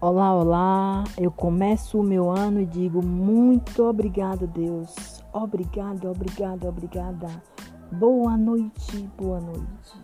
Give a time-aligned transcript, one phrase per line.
[0.00, 1.02] Olá, olá.
[1.16, 5.24] Eu começo o meu ano e digo muito obrigado, Deus.
[5.32, 7.26] Obrigado, obrigado, obrigada.
[7.90, 10.00] Boa noite, boa noite.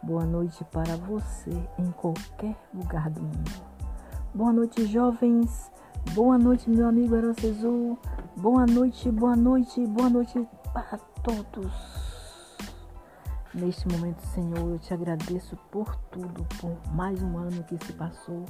[0.00, 1.50] Boa noite para você
[1.80, 3.50] em qualquer lugar do mundo.
[4.32, 5.68] Boa noite, jovens.
[6.14, 7.98] Boa noite, meu amigo Aracezu.
[8.36, 11.72] Boa noite, boa noite, boa noite para todos.
[13.52, 18.44] Neste momento, Senhor, eu te agradeço por tudo, por mais um ano que se passou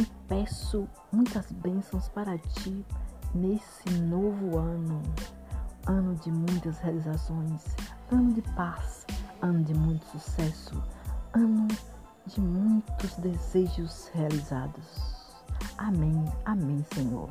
[0.00, 2.84] e peço muitas bênçãos para ti
[3.34, 5.02] nesse novo ano.
[5.86, 7.64] Ano de muitas realizações,
[8.12, 9.06] ano de paz,
[9.40, 10.82] ano de muito sucesso,
[11.32, 11.66] ano
[12.26, 15.34] de muitos desejos realizados.
[15.78, 17.30] Amém, amém, Senhor.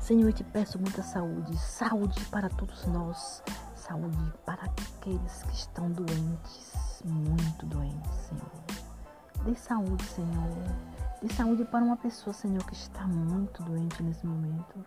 [0.00, 3.42] Senhor, eu te peço muita saúde, saúde para todos nós,
[3.76, 9.44] saúde para aqueles que estão doentes, muito doentes, Senhor.
[9.44, 10.91] Dê saúde, Senhor
[11.22, 14.84] de saúde para uma pessoa, Senhor, que está muito doente nesse momento.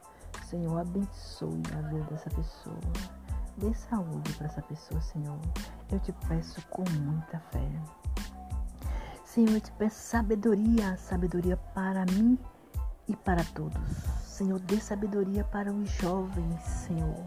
[0.50, 2.78] Senhor, abençoe a vida dessa pessoa.
[3.58, 5.40] Dê saúde para essa pessoa, Senhor.
[5.90, 7.66] Eu te peço com muita fé.
[9.24, 12.38] Senhor, eu te peço sabedoria, sabedoria para mim
[13.08, 13.82] e para todos.
[14.22, 17.26] Senhor, dê sabedoria para os jovens, Senhor.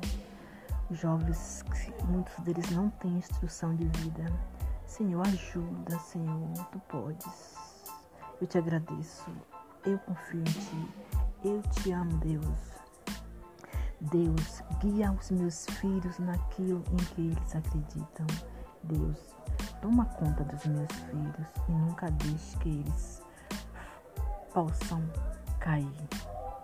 [0.91, 1.65] Jovens,
[2.09, 4.27] muitos deles não têm instrução de vida.
[4.85, 7.68] Senhor, ajuda, Senhor, tu podes.
[8.41, 9.29] Eu te agradeço.
[9.85, 10.89] Eu confio em ti.
[11.45, 12.79] Eu te amo, Deus.
[14.01, 18.27] Deus, guia os meus filhos naquilo em que eles acreditam.
[18.85, 19.35] Deus,
[19.83, 23.23] toma conta dos meus filhos e nunca deixe que eles
[24.55, 25.03] possam
[25.59, 26.09] cair.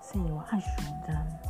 [0.00, 1.40] Senhor, ajuda.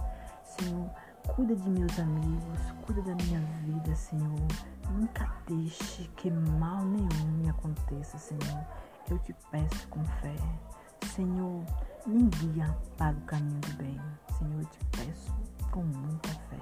[0.42, 0.88] Senhor,
[1.34, 4.48] cuida de meus amigos, cuida da minha vida, Senhor.
[4.90, 8.64] Nunca deixe que mal nenhum me aconteça, Senhor
[9.10, 10.34] eu te peço com fé.
[11.14, 11.64] Senhor,
[12.06, 14.00] me guia para o caminho do bem.
[14.38, 15.34] Senhor, eu te peço
[15.70, 16.58] com muita fé.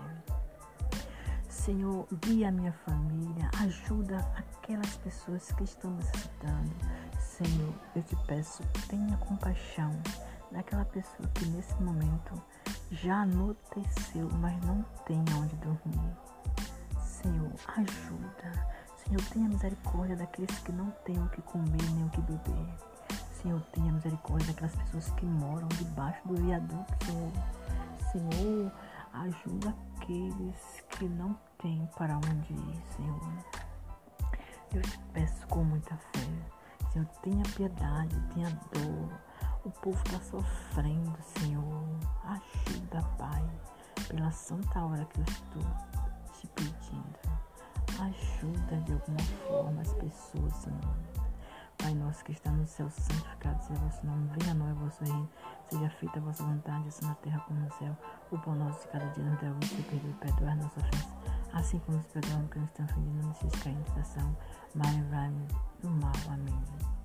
[1.49, 6.75] Senhor, guia a minha família, ajuda aquelas pessoas que estão necessitando.
[7.21, 9.91] Senhor, eu te peço, tenha compaixão
[10.51, 12.43] daquela pessoa que nesse momento
[12.91, 16.17] já anoiteceu, mas não tem onde dormir.
[17.01, 22.21] Senhor, ajuda Senhor, tenha misericórdia daqueles que não têm o que comer nem o que
[22.21, 22.67] beber.
[23.43, 27.33] Senhor, tenha misericórdia daquelas pessoas que moram debaixo do viaduto, Senhor.
[28.13, 28.73] Senhor,
[29.13, 33.21] ajuda aqueles que não têm para onde ir, Senhor.
[34.75, 36.29] Eu te peço com muita fé.
[36.93, 39.21] Senhor, tenha piedade, tenha dor.
[39.65, 41.85] O povo está sofrendo, Senhor.
[42.25, 43.51] Ajuda, Pai,
[44.09, 45.63] pela santa hora que eu estou
[46.33, 46.92] te pedindo.
[48.43, 50.97] Ajuda de alguma forma as pessoas, Senhor.
[51.79, 54.29] Pai nosso que está no céu, santificado seja vosso nome.
[54.37, 55.29] Venha a nós vosso reino.
[55.71, 57.97] Seja feita a vossa vontade, assim na terra como no céu.
[58.33, 59.79] O pão nosso de cada dia nos dá hoje.
[59.79, 61.09] E perdoe, perdoar nossa ofensa.
[61.53, 64.37] Assim como nos perdoamos que nos estão ofendendo, não nos cair em tentação.
[64.75, 64.97] Mas
[65.81, 66.13] do mal.
[66.29, 67.02] Amém.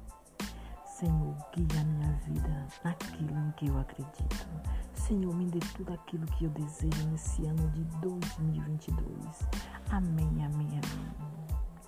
[0.97, 4.47] Senhor, guia a minha vida naquilo em que eu acredito.
[4.96, 9.47] Senhor, me dê tudo aquilo que eu desejo nesse ano de 2022.
[9.91, 10.81] Amém, amém, amém.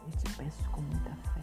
[0.06, 1.42] Eu te peço com muita fé.